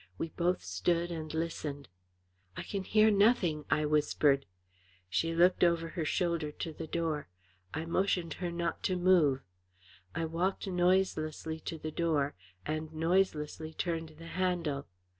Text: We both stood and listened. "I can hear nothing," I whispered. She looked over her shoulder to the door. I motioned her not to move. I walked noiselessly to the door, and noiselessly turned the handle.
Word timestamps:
We 0.17 0.29
both 0.29 0.63
stood 0.63 1.11
and 1.11 1.31
listened. 1.31 1.87
"I 2.57 2.63
can 2.63 2.85
hear 2.85 3.11
nothing," 3.11 3.65
I 3.69 3.85
whispered. 3.85 4.47
She 5.09 5.31
looked 5.35 5.63
over 5.63 5.89
her 5.89 6.05
shoulder 6.05 6.51
to 6.53 6.73
the 6.73 6.87
door. 6.87 7.27
I 7.71 7.85
motioned 7.85 8.33
her 8.41 8.49
not 8.51 8.81
to 8.85 8.95
move. 8.97 9.41
I 10.15 10.25
walked 10.25 10.65
noiselessly 10.65 11.59
to 11.59 11.77
the 11.77 11.91
door, 11.91 12.33
and 12.65 12.91
noiselessly 12.91 13.73
turned 13.75 14.15
the 14.17 14.25
handle. 14.25 14.87